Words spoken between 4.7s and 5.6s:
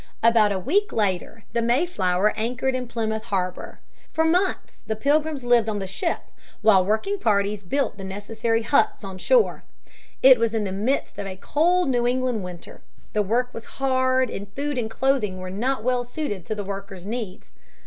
the Pilgrims